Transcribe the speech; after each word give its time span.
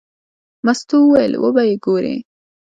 مستو 0.65 0.97
وویل: 1.05 1.33
وبه 1.41 1.61
یې 1.69 1.75
ګورې. 1.85 2.15